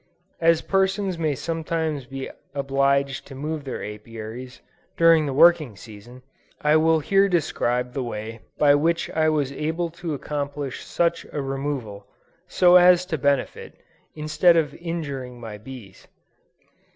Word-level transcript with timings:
As 0.39 0.63
persons 0.63 1.19
may 1.19 1.35
sometimes 1.35 2.07
be 2.07 2.27
obliged 2.55 3.27
to 3.27 3.35
move 3.35 3.65
their 3.65 3.83
Apiaries, 3.83 4.59
during 4.97 5.27
the 5.27 5.31
working 5.31 5.75
season, 5.77 6.23
I 6.59 6.75
will 6.77 7.01
here 7.01 7.29
describe 7.29 7.93
the 7.93 8.01
way 8.01 8.39
by 8.57 8.73
which 8.73 9.11
I 9.11 9.29
was 9.29 9.51
able 9.51 9.91
to 9.91 10.15
accomplish 10.15 10.83
such 10.83 11.27
a 11.31 11.39
removal, 11.39 12.07
so 12.47 12.77
as 12.77 13.05
to 13.13 13.17
benefit, 13.19 13.75
instead 14.15 14.57
of 14.57 14.73
injuring 14.73 15.39
my 15.39 15.59
bees. 15.59 16.07